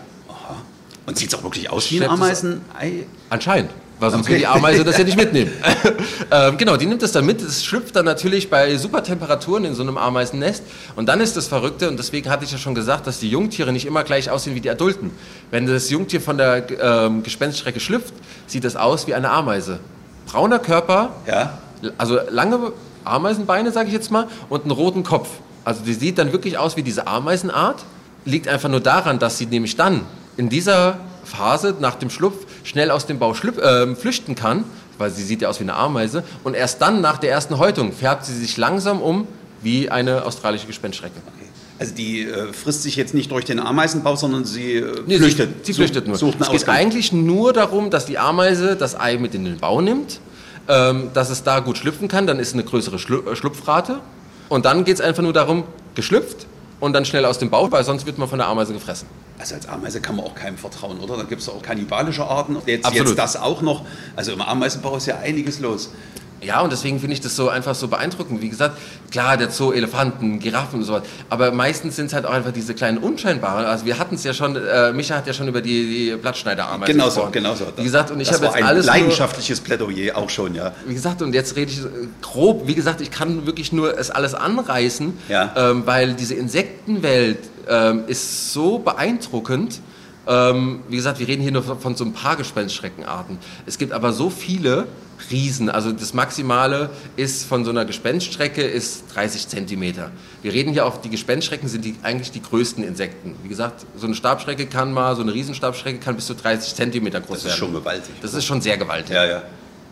[1.06, 3.06] Und sieht es auch wirklich aus wie ein Ameisenei?
[3.30, 3.72] anscheinend.
[4.02, 4.34] Weil sonst Okay.
[4.36, 5.52] will die Ameise das ja nicht mitnehmen.
[6.32, 7.42] ähm, genau, die nimmt es dann mit.
[7.42, 10.63] Es schlüpft dann natürlich bei super Temperaturen in so einem Ameisennest.
[10.96, 13.74] Und dann ist das Verrückte, und deswegen hatte ich ja schon gesagt, dass die Jungtiere
[13.74, 15.12] nicht immer gleich aussehen wie die Adulten.
[15.52, 18.13] Wenn das Jungtier von der ähm, Gespenststrecke schlüpft,
[18.48, 19.80] sieht es aus wie eine Ameise.
[20.28, 21.58] Brauner Körper, Ja.
[21.98, 22.72] also lange
[23.04, 25.28] Ameisenbeine, sage ich jetzt mal, und einen roten Kopf.
[25.65, 27.84] Also die sieht dann wirklich aus wie diese Ameisenart.
[28.26, 30.02] Liegt einfach nur daran, dass sie nämlich dann
[30.38, 34.64] in dieser Phase nach dem Schlupf schnell aus dem Bau äh, flüchten kann,
[34.98, 36.24] weil sie sieht ja aus wie eine Ameise.
[36.44, 39.28] Und erst dann, nach der ersten Häutung, färbt sie sich langsam um
[39.62, 41.16] wie eine australische Gespenstschrecke.
[41.26, 41.46] Okay.
[41.80, 45.66] Also die äh, frisst sich jetzt nicht durch den Ameisenbau, sondern sie äh, Nee, flüchtet.
[45.66, 46.18] Sie, sie flüchtet nur.
[46.18, 46.76] Sucht es geht Ausgang.
[46.76, 50.20] eigentlich nur darum, dass die Ameise das Ei mit in den Bau nimmt,
[50.68, 54.02] ähm, dass es da gut schlüpfen kann, dann ist eine größere Schlu äh, Schlupfrate.
[54.50, 55.64] Und dann geht es einfach nur darum,
[55.96, 56.48] geschlüpft
[56.80, 59.08] und dann schnell aus dem Bau, weil sonst wird man von der Ameise gefressen.
[59.38, 61.18] Also als Ameise kann man auch keinem vertrauen, oder?
[61.18, 62.58] Da gibt es auch kannibalische Arten.
[62.65, 63.08] Jetzt, Absolut.
[63.08, 63.86] jetzt das auch noch.
[64.15, 65.92] Also im Ameisenbau ist ja einiges los.
[66.41, 68.41] Ja, und deswegen finde ich das so einfach so beeindruckend.
[68.41, 68.78] Wie gesagt,
[69.12, 71.04] klar, der Zoo, Elefanten, Giraffen und so was.
[71.30, 73.65] Aber meistens sind es halt auch einfach diese kleinen unscheinbaren.
[73.65, 76.93] Also wir hatten es ja schon, äh, Micha hat ja schon über die, die Blattschneiderameisen
[76.95, 77.65] Genau so, genau so.
[77.75, 80.71] Wie gesagt, und ich habe jetzt ein alles nur, leidenschaftliches Plädoyer auch schon, ja.
[80.86, 81.88] Wie gesagt, und jetzt rede ich äh,
[82.21, 85.54] grob, wie gesagt, ich kann wirklich nur es alles anreißen, Ja.
[85.58, 89.82] ähm, weil diese Insektenwelt ähm, ist so beeindruckend.
[90.28, 93.38] Ähm, wie gesagt, wir reden hier nur von, von so ein paar Gespenstschreckenarten.
[93.65, 94.86] Es gibt aber so viele
[95.32, 95.70] Riesen.
[95.70, 100.12] Also das Maximale ist von so einer Gespenststrecke ist 30 Zentimeter.
[100.42, 103.36] Wir reden hier auch, die Gespenstschrecken sind die, eigentlich die größten Insekten.
[103.44, 107.20] Wie gesagt, so eine Stabschrecke kann mal, so eine Riesenstabschrecke kann bis zu 30 Zentimeter
[107.20, 107.44] groß werden.
[107.44, 108.14] Das ist schon gewaltig.
[108.22, 109.16] Das ist schon sehr gewaltig.
[109.16, 109.42] Ja, ja.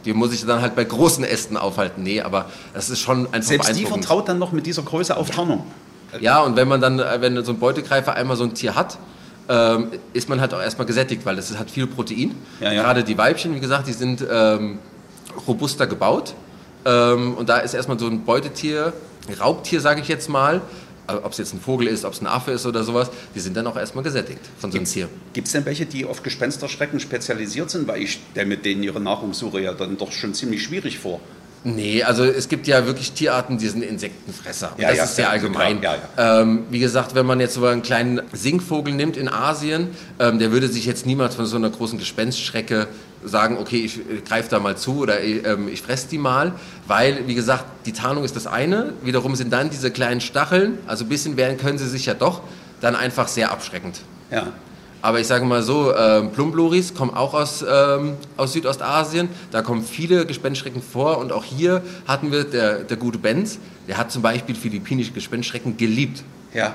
[0.05, 2.03] Die muss ich dann halt bei großen Ästen aufhalten.
[2.03, 5.29] Nee, aber das ist schon einfach Selbst die vertraut dann noch mit dieser Größe auf
[5.29, 5.65] Tarnung.
[6.21, 8.97] Ja, und wenn man dann, äh, wenn so ein Beutegreifer einmal so ein Tier hat,
[9.49, 12.35] ähm, ist man halt auch erstmal gesättigt, weil es hat viel Protein.
[12.59, 12.81] Ja, ja.
[12.81, 14.79] Gerade die Weibchen, wie gesagt, die sind ähm,
[15.47, 16.33] robuster gebaut.
[16.85, 18.93] Ähm, und da ist erstmal so ein Beutetier,
[19.39, 20.61] Raubtier, sage ich jetzt mal,
[21.07, 23.39] also ob es jetzt ein Vogel ist, ob es ein Affe ist oder sowas, die
[23.39, 25.09] sind dann auch erstmal gesättigt von so einem Tier.
[25.33, 27.87] Gibt es denn welche, die auf Gespensterschrecken spezialisiert sind?
[27.87, 31.21] Weil ich stelle mit denen ihre Nahrungssuche ja dann doch schon ziemlich schwierig vor.
[31.63, 34.73] Nee, also es gibt ja wirklich Tierarten, die sind Insektenfresser.
[34.77, 35.81] Ja, das ja, ist sehr ja, allgemein.
[36.17, 40.51] Ähm, wie gesagt, wenn man jetzt so einen kleinen Singvogel nimmt in Asien, ähm, der
[40.51, 42.87] würde sich jetzt niemals von so einer großen Gespenstschrecke
[43.23, 46.53] sagen, okay, ich äh, greife da mal zu oder äh, ähm, ich fresse die mal,
[46.87, 51.05] weil, wie gesagt, die Tarnung ist das eine, wiederum sind dann diese kleinen Stacheln, also
[51.05, 52.41] ein bisschen wehren können sie sich ja doch,
[52.81, 54.01] dann einfach sehr abschreckend.
[54.31, 54.53] Ja.
[55.01, 59.29] Aber ich sage mal so, ähm, Plumbloris kommen auch aus, ähm, aus Südostasien.
[59.51, 61.19] Da kommen viele Gespenstschrecken vor.
[61.19, 65.77] Und auch hier hatten wir der, der gute Benz, der hat zum Beispiel philippinische Gespenstschrecken
[65.77, 66.23] geliebt.
[66.53, 66.73] Ja.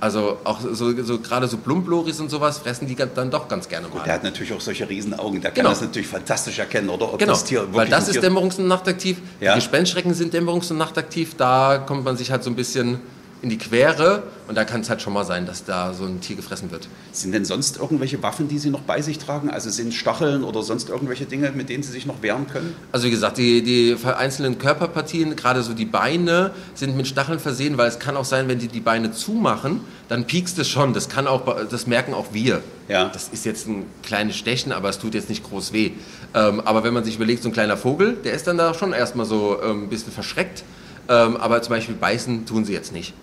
[0.00, 3.88] Also auch so, so gerade so Plumbloris und sowas fressen die dann doch ganz gerne
[3.88, 4.04] mal.
[4.04, 5.40] Der hat natürlich auch solche Riesenaugen.
[5.40, 5.54] Genau.
[5.54, 7.12] kann das natürlich fantastisch erkennen, oder?
[7.12, 9.18] Ob Genau, das Tier weil das ist dämmerungs- und nachtaktiv.
[9.40, 9.54] Ja.
[9.54, 11.34] Die Gespenstschrecken sind dämmerungs- und nachtaktiv.
[11.36, 13.00] Da kommt man sich halt so ein bisschen
[13.42, 14.24] in die Quere.
[14.48, 16.88] Und da kann es halt schon mal sein, dass da so ein Tier gefressen wird.
[17.12, 19.50] Sind denn sonst irgendwelche Waffen, die Sie noch bei sich tragen?
[19.50, 22.74] Also sind Stacheln oder sonst irgendwelche Dinge, mit denen Sie sich noch wehren können?
[22.90, 27.76] Also wie gesagt, die, die einzelnen Körperpartien, gerade so die Beine, sind mit Stacheln versehen,
[27.76, 30.94] weil es kann auch sein, wenn die die Beine zumachen, dann piekst es schon.
[30.94, 32.62] Das kann auch, das merken auch wir.
[32.88, 33.10] Ja.
[33.10, 35.92] Das ist jetzt ein kleines Stechen, aber es tut jetzt nicht groß weh.
[36.34, 38.92] Ähm, aber wenn man sich überlegt, so ein kleiner Vogel, der ist dann da schon
[38.92, 40.64] erstmal so ähm, ein bisschen verschreckt.
[41.08, 43.14] Ähm, aber zum Beispiel beißen tun sie jetzt nicht.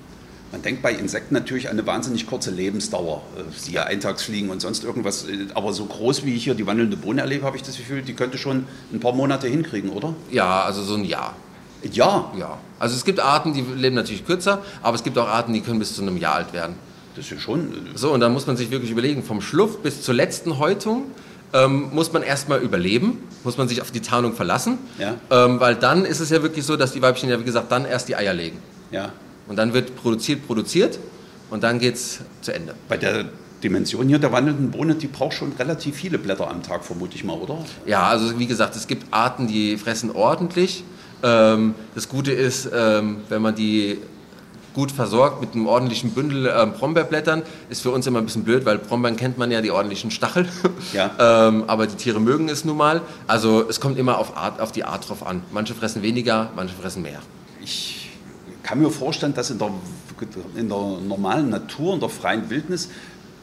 [0.52, 3.22] Man denkt bei Insekten natürlich an eine wahnsinnig kurze Lebensdauer.
[3.38, 5.26] Äh, Siehe Eintagsfliegen und sonst irgendwas.
[5.28, 8.02] Äh, Aber so groß wie ich hier die wandelnde Bohne erlebe, habe ich das Gefühl,
[8.04, 10.14] die könnte schon ein paar Monate hinkriegen, oder?
[10.32, 11.36] Ja, also so ein Jahr.
[11.92, 12.58] Ja, Ja.
[12.80, 15.80] Also es gibt Arten, die leben natürlich kürzer, aber es gibt auch Arten, die können
[15.80, 16.76] bis zu einem Jahr alt werden.
[17.16, 17.70] das ist schon.
[17.72, 21.04] äh, So, und dann muss man sich wirklich überlegen, vom Schluff bis zur letzten Häutung
[21.54, 25.16] ähm, muss man erstmal überleben, muss man sich auf die Tarnung verlassen, Ja.
[25.32, 27.86] ähm, weil dann ist es ja wirklich so, dass die Weibchen ja, wie gesagt, dann
[27.86, 28.58] erst die Eier legen.
[28.92, 29.14] Ja.
[29.48, 31.00] Und dann wird produziert, produziert
[31.50, 32.76] und dann geht's zu Ende.
[32.90, 33.26] Bei der
[33.64, 37.24] Dimension hier der wandelnden Bohne, die braucht schon relativ viele Blätter am Tag, vermute ich
[37.24, 37.58] mal, oder?
[37.86, 40.84] Ja, also wie gesagt, es gibt Arten, die fressen ordentlich.
[41.24, 43.98] Ähm, das Gute ist, ähm, wenn man die
[44.76, 48.66] gut versorgt mit einem ordentlichen Bündel ähm, Brombeerblättern, ist für uns immer ein bisschen blöd,
[48.66, 50.48] weil Brombeeren kennt man ja die ordentlichen Stachel.
[50.94, 51.12] Ja.
[51.48, 53.02] ähm, aber die Tiere mögen es nun mal.
[53.26, 55.44] Also es kommt immer auf, Art, auf die Art drauf an.
[55.52, 57.20] Manche fressen weniger, manche fressen mehr.
[57.64, 58.05] Ich
[58.66, 59.70] kann mir vorstellen, dass in der,
[60.56, 62.90] in der normalen Natur, in der freien Wildnis,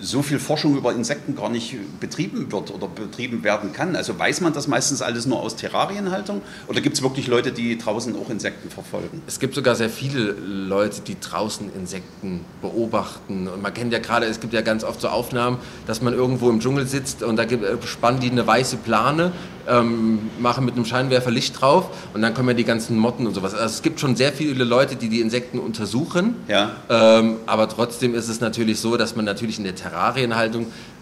[0.02, 3.94] so viel Forschung über Insekten gar nicht betrieben wird oder betrieben werden kann.
[3.94, 7.78] Also weiß man das meistens alles nur aus Terrarienhaltung oder gibt es wirklich Leute, die
[7.78, 9.22] draußen auch Insekten verfolgen?
[9.28, 13.46] Es gibt sogar sehr viele Leute, die draußen Insekten beobachten.
[13.46, 16.50] Und man kennt ja gerade, es gibt ja ganz oft so Aufnahmen, dass man irgendwo
[16.50, 19.30] im Dschungel sitzt und da äh, spannen die eine weiße Plane,
[19.68, 23.34] ähm, machen mit einem Scheinwerfer Licht drauf und dann kommen ja die ganzen Motten und
[23.34, 23.54] sowas.
[23.54, 26.34] Also es gibt schon sehr viele Leute, die die Insekten untersuchen.
[26.48, 26.72] Ja.
[26.88, 29.91] Ähm, aber trotzdem ist es natürlich so, dass man natürlich in der Terrarienhaltung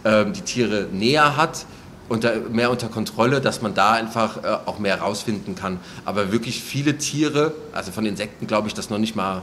[0.05, 1.67] ähm, die Tiere näher hat,
[2.09, 5.79] unter, mehr unter Kontrolle, dass man da einfach äh, auch mehr rausfinden kann.
[6.05, 9.43] Aber wirklich viele Tiere, also von Insekten glaube ich, dass noch nicht mal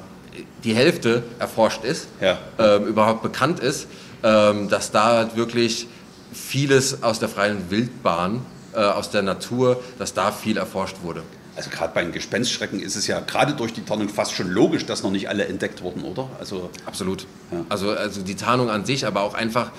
[0.63, 2.37] die Hälfte erforscht ist, Ja.
[2.59, 3.87] ähm, überhaupt bekannt ist,
[4.23, 5.87] ähm, dass da halt wirklich
[6.33, 8.41] vieles aus der freien Wildbahn,
[8.73, 11.23] äh, aus der Natur, dass da viel erforscht wurde.
[11.57, 14.85] Also gerade bei den Gespenstschrecken ist es ja gerade durch die Tarnung fast schon logisch,
[14.85, 16.29] dass noch nicht alle entdeckt wurden, oder?
[16.39, 17.25] Also Absolut.
[17.51, 17.65] Ja.
[17.67, 19.71] Also, also die Tarnung an sich, aber auch einfach,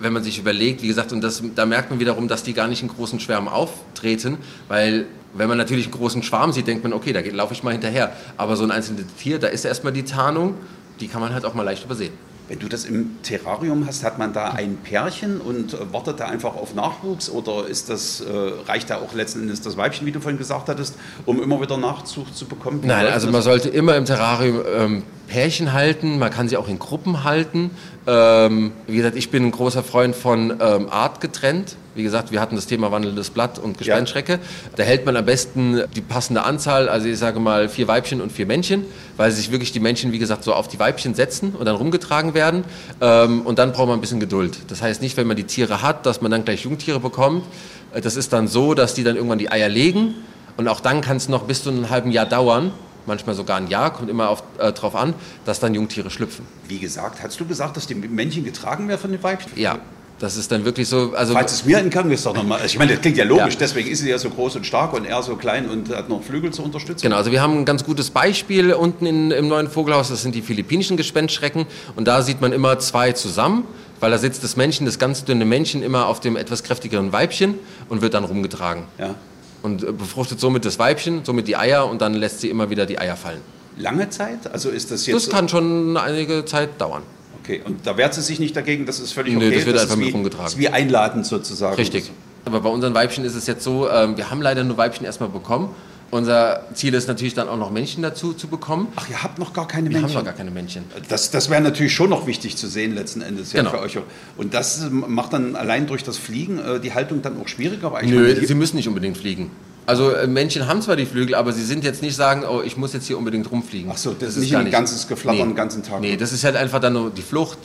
[0.00, 2.66] wenn man sich überlegt, wie gesagt, und das, da merkt man wiederum, dass die gar
[2.66, 4.38] nicht in großen Schwärmen auftreten,
[4.68, 7.72] weil wenn man natürlich einen großen Schwarm sieht, denkt man, okay, da laufe ich mal
[7.72, 8.16] hinterher.
[8.38, 10.54] Aber so ein einzelnes Tier, da ist erstmal die Tarnung,
[10.98, 12.14] die kann man halt auch mal leicht übersehen.
[12.48, 16.54] Wenn du das im Terrarium hast, hat man da ein Pärchen und wartet da einfach
[16.54, 18.26] auf Nachwuchs oder ist das, äh,
[18.66, 20.94] reicht da auch letzten Endes das Weibchen, wie du vorhin gesagt hattest,
[21.26, 22.80] um immer wieder Nachzug zu bekommen?
[22.84, 26.78] Nein, also man sollte immer im Terrarium ähm, Pärchen halten, man kann sie auch in
[26.78, 27.70] Gruppen halten.
[28.06, 31.76] Ähm, wie gesagt, ich bin ein großer Freund von ähm, Art getrennt.
[31.94, 34.32] Wie gesagt, wir hatten das Thema wandelndes Blatt und Gespenstschrecke.
[34.32, 34.38] Ja.
[34.76, 38.32] Da hält man am besten die passende Anzahl, also ich sage mal vier Weibchen und
[38.32, 38.84] vier Männchen,
[39.16, 42.34] weil sich wirklich die Männchen, wie gesagt, so auf die Weibchen setzen und dann rumgetragen
[42.34, 42.64] werden.
[43.00, 44.58] Ähm, und dann braucht man ein bisschen Geduld.
[44.68, 47.44] Das heißt nicht, wenn man die Tiere hat, dass man dann gleich Jungtiere bekommt.
[47.92, 50.14] Äh, das ist dann so, dass die dann irgendwann die Eier legen.
[50.56, 52.72] Und auch dann kann es noch bis zu einem halben Jahr dauern,
[53.08, 56.46] manchmal sogar ein Jahr, kommt immer auf, äh, drauf an, dass dann Jungtiere schlüpfen.
[56.68, 59.50] Wie gesagt, hast du gesagt, dass die Männchen getragen werden von den Weibchen?
[59.56, 59.78] Ja.
[60.20, 61.12] Das ist dann wirklich so.
[61.14, 62.60] Also Falls es mir entgangen ist, doch nochmal.
[62.66, 63.60] Ich meine, das klingt ja logisch, ja.
[63.60, 66.24] deswegen ist sie ja so groß und stark und er so klein und hat noch
[66.24, 67.02] Flügel zur Unterstützung.
[67.02, 70.34] Genau, also wir haben ein ganz gutes Beispiel unten in, im neuen Vogelhaus, das sind
[70.34, 73.62] die philippinischen Gespenstschrecken und da sieht man immer zwei zusammen,
[74.00, 77.54] weil da sitzt das Männchen, das ganz dünne Männchen, immer auf dem etwas kräftigeren Weibchen
[77.88, 78.82] und wird dann rumgetragen.
[78.98, 79.14] Ja
[79.62, 82.86] und äh, befruchtet somit das Weibchen, somit die Eier und dann lässt sie immer wieder
[82.86, 83.40] die Eier fallen.
[83.76, 84.50] Lange Zeit?
[84.52, 85.26] Also ist das jetzt.
[85.26, 87.02] Das kann schon einige Zeit dauern.
[87.42, 89.48] Okay, und da wehrt sie sich nicht dagegen, das ist völlig okay.
[89.48, 90.44] Nö, das wird das einfach mit rumgetragen.
[90.44, 91.76] Das ist wie einladend sozusagen.
[91.76, 92.10] Richtig.
[92.44, 95.28] Aber bei unseren Weibchen ist es jetzt so, ähm, wir haben leider nur Weibchen erstmal
[95.28, 95.74] bekommen
[96.10, 98.88] unser Ziel ist natürlich dann auch noch Männchen dazu zu bekommen.
[98.96, 100.08] Ach, ihr habt noch gar keine Männchen?
[100.08, 100.84] Wir haben noch gar keine Männchen.
[101.08, 103.72] Das, das wäre natürlich schon noch wichtig zu sehen letzten Endes ja, genau.
[103.72, 103.98] für euch.
[104.36, 107.92] Und das macht dann allein durch das Fliegen äh, die Haltung dann auch schwieriger?
[108.02, 109.50] Nö, sie müssen nicht unbedingt fliegen.
[109.84, 112.76] Also äh, Männchen haben zwar die Flügel, aber sie sind jetzt nicht sagen, oh, ich
[112.76, 113.90] muss jetzt hier unbedingt rumfliegen.
[113.92, 115.52] Ach so, das, das ist nicht ein ganzes Geflattern nee.
[115.52, 116.00] den ganzen Tag.
[116.00, 117.58] Nee, das ist halt einfach dann nur die Flucht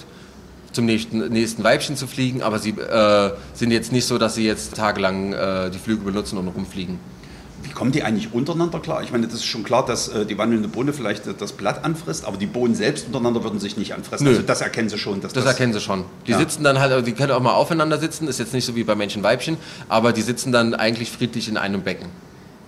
[0.74, 4.46] zum nächsten, nächsten Weibchen zu fliegen, aber sie äh, sind jetzt nicht so, dass sie
[4.46, 6.98] jetzt tagelang äh, die Flügel benutzen und rumfliegen.
[7.74, 9.04] Kommen die eigentlich untereinander klar?
[9.04, 11.84] Ich meine, das ist schon klar, dass äh, die wandelnde Bohne vielleicht äh, das Blatt
[11.84, 14.26] anfrisst, aber die Bohnen selbst untereinander würden sich nicht anfressen.
[14.26, 14.32] Nö.
[14.32, 15.22] Also das erkennen sie schon.
[15.22, 16.06] das, das erkennen sie schon.
[16.28, 16.38] Die ja.
[16.38, 18.84] sitzen dann halt, also die können auch mal aufeinander sitzen, ist jetzt nicht so wie
[18.84, 19.58] bei Männchen-Weibchen,
[19.90, 22.10] aber die sitzen dann eigentlich friedlich in einem Becken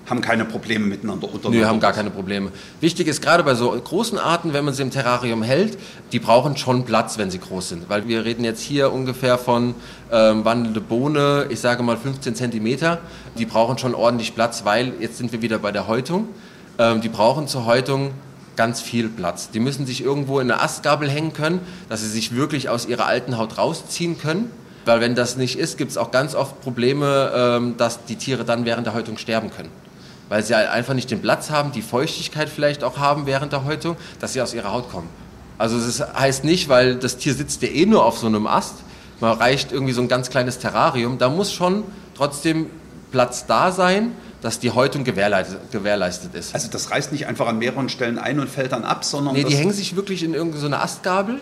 [0.10, 1.60] haben keine Probleme miteinander untereinander.
[1.60, 2.52] Nö, haben gar keine Probleme.
[2.80, 5.78] Wichtig ist gerade bei so großen Arten, wenn man sie im Terrarium hält,
[6.12, 7.90] die brauchen schon Platz, wenn sie groß sind.
[7.90, 9.74] Weil wir reden jetzt hier ungefähr von
[10.12, 13.00] ähm, wandelnde Bohne, ich sage mal 15 Zentimeter.
[13.38, 16.30] Die brauchen schon ordentlich Platz, weil jetzt sind wir wieder bei der Häutung.
[16.78, 18.12] Ähm, die brauchen zur Häutung
[18.56, 19.50] ganz viel Platz.
[19.50, 23.06] Die müssen sich irgendwo in eine Astgabel hängen können, dass sie sich wirklich aus ihrer
[23.08, 24.52] alten Haut rausziehen können.
[24.86, 28.46] Weil wenn das nicht ist, gibt es auch ganz oft Probleme, ähm, dass die Tiere
[28.46, 29.85] dann während der Häutung sterben können
[30.30, 33.66] weil sie halt einfach nicht den Platz haben, die Feuchtigkeit vielleicht auch haben während der
[33.66, 35.10] Häutung, dass sie aus ihrer Haut kommen.
[35.58, 38.76] Also das heißt nicht, weil das Tier sitzt ja eh nur auf so einem Ast,
[39.22, 41.84] man reicht irgendwie so ein ganz kleines Terrarium, da muss schon
[42.16, 42.70] trotzdem
[43.12, 44.12] Platz da sein,
[44.42, 46.54] dass die Häutung gewährleistet, ist.
[46.54, 49.34] Also das reißt nicht einfach an mehreren Stellen ein und fällt dann ab, sondern...
[49.34, 51.40] Nee, die hängen sich wirklich in irgendeine so Astgabel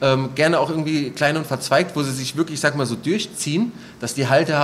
[0.00, 2.96] ähm, gerne auch irgendwie klein und verzweigt, wo sie sich wirklich, ich sag mal so,
[2.96, 4.56] durchziehen, dass die alte,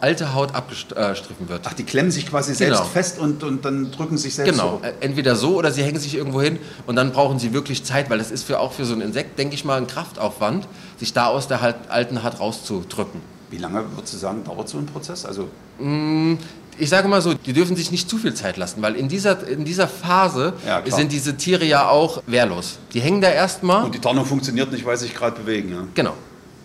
[0.00, 1.62] alte Haut abgestriffen wird.
[1.64, 2.76] Ach, die klemmen sich quasi genau.
[2.76, 4.86] selbst fest und, und dann drücken sich selbst Genau, so.
[4.86, 8.08] Äh, entweder so oder sie hängen sich irgendwo hin und dann brauchen sie wirklich Zeit,
[8.10, 10.66] weil das ist für, auch für so ein Insekt, denke ich mal, ein Kraftaufwand,
[10.98, 13.20] sich da aus der alten Haut rauszudrücken.
[13.50, 15.26] Wie lange, würdest du sagen, dauert so ein Prozess?
[15.26, 15.48] Also
[15.80, 16.34] mm,
[16.80, 19.46] ich sage mal so, die dürfen sich nicht zu viel Zeit lassen, weil in dieser,
[19.46, 22.78] in dieser Phase ja, sind diese Tiere ja auch wehrlos.
[22.92, 23.84] Die hängen da erstmal.
[23.84, 25.72] Und die Tarnung funktioniert nicht, weil sie sich gerade bewegen.
[25.72, 25.86] Ja.
[25.94, 26.14] Genau.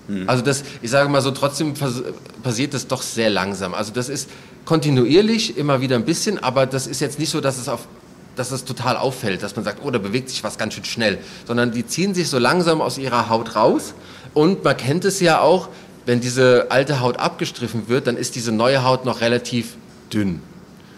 [0.08, 0.30] Hm.
[0.30, 1.74] Also das, ich sage mal so, trotzdem
[2.44, 3.74] passiert das doch sehr langsam.
[3.74, 4.30] Also das ist
[4.66, 7.88] kontinuierlich immer wieder ein bisschen, aber das ist jetzt nicht so, dass es auf
[8.36, 11.20] dass es total auffällt, dass man sagt, oh, da bewegt sich was ganz schön schnell,
[11.48, 13.94] sondern die ziehen sich so langsam aus ihrer Haut raus
[14.34, 15.70] und man kennt es ja auch,
[16.06, 19.78] wenn diese alte Haut abgestriffen wird, dann ist diese neue Haut noch relativ
[20.14, 20.42] dünn.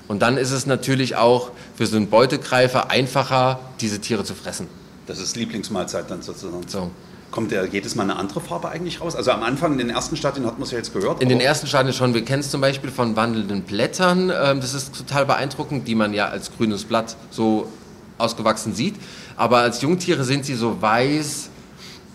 [0.07, 4.67] Und dann ist es natürlich auch für so einen Beutegreifer einfacher, diese Tiere zu fressen.
[5.05, 6.67] Das ist Lieblingsmahlzeit dann sozusagen.
[6.67, 6.91] So.
[7.29, 9.15] Kommt ja jedes Mal eine andere Farbe eigentlich raus?
[9.15, 11.21] Also am Anfang in den ersten Stadien hat man es ja jetzt gehört.
[11.21, 12.13] In den ersten Stadien schon.
[12.13, 14.31] Wir kennen es zum Beispiel von wandelnden Blättern.
[14.33, 17.69] Ähm, das ist total beeindruckend, die man ja als grünes Blatt so
[18.17, 18.95] ausgewachsen sieht.
[19.35, 21.49] Aber als Jungtiere sind sie so weiß,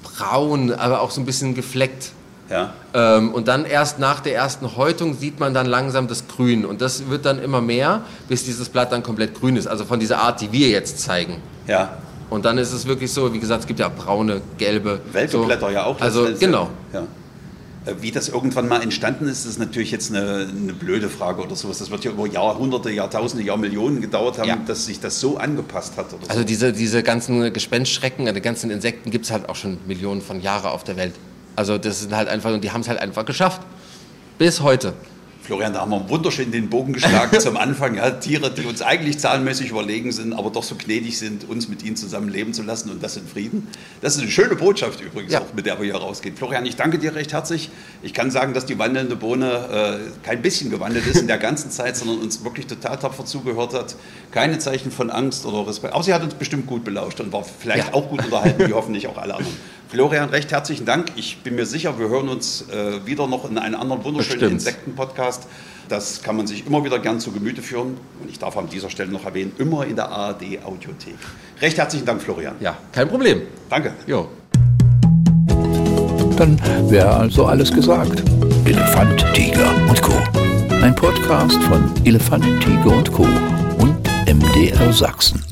[0.03, 2.13] braun, aber auch so ein bisschen gefleckt.
[2.51, 2.75] Ja.
[2.95, 6.65] Ähm, und dann erst nach der ersten Häutung sieht man dann langsam das Grün.
[6.65, 9.67] Und das wird dann immer mehr, bis dieses Blatt dann komplett grün ist.
[9.67, 11.37] Also von dieser Art, die wir jetzt zeigen.
[11.67, 11.99] Ja.
[12.31, 15.01] Und dann ist es wirklich so, wie gesagt, es gibt ja braune, gelbe.
[15.13, 15.45] Welke so.
[15.45, 16.01] Blätter ja auch.
[16.01, 16.71] Also genau.
[16.93, 17.07] Ja.
[17.85, 21.57] Äh, wie das irgendwann mal entstanden ist, ist natürlich jetzt eine, eine, blöde Frage oder
[21.57, 21.79] sowas.
[21.79, 24.57] Das wird ja über Jahrhunderte, Jahrtausende, Jahrmillionen gedauert haben, ja.
[24.67, 26.07] dass sich das so angepasst hat.
[26.29, 26.45] also so.
[26.47, 30.71] diese, diese ganzen Gespenstschrecken, die ganzen Insekten gibt es halt auch schon Millionen von Jahren
[30.71, 31.15] auf der Welt.
[31.57, 33.61] Also das sind halt einfach, und die haben es halt einfach geschafft.
[34.39, 34.95] Bis heute.
[35.45, 37.97] Florian, da haben wir wunderschön den Bogen geschlagen zum Anfang.
[37.97, 41.83] Ja, Tiere, die uns eigentlich zahlenmäßig überlegen sind, aber doch so gnädig sind, uns mit
[41.83, 43.67] ihnen zusammen leben zu lassen und das in Frieden.
[44.01, 45.41] Das ist eine schöne Botschaft übrigens Ja.
[45.41, 46.37] auch, mit der wir hier rausgehen.
[46.37, 47.71] Florian, ich danke dir recht herzlich.
[48.05, 51.73] Ich kann sagen, dass die wandelnde Bohne äh, kein bisschen gewandelt ist in der ganzen
[51.73, 53.97] Zeit, sondern uns wirklich total tapfer zugehört hat.
[54.31, 55.93] Keine Zeichen von Angst oder Respekt.
[55.93, 57.95] Aber sie hat uns bestimmt gut belauscht und war vielleicht Ja.
[57.95, 59.57] auch gut unterhalten, wie hoffentlich auch alle anderen.
[59.93, 61.13] Florian, recht herzlichen Dank.
[61.17, 64.53] Ich bin mir sicher, wir hören uns äh, wieder noch in einem anderen wunderschönen.
[64.53, 65.47] Insekten-Podcast.
[65.91, 67.99] Das kann man sich immer wieder gern zu Gemüte führen.
[68.19, 71.19] Und ich darf an dieser Stelle noch erwähnen, immer in der ARD-Audiothek.
[71.61, 72.55] Recht herzlichen Dank, Florian.
[72.61, 73.43] Ja, kein Problem.
[73.69, 73.93] Danke.
[74.07, 74.29] Jo.
[76.39, 78.23] Dann wäre also alles gesagt.
[78.65, 80.15] Elefant, Tiger und Co.
[80.71, 83.25] Ein Podcast von Elefant, Tiger und Co.
[83.77, 85.45] und MDR Sachsen.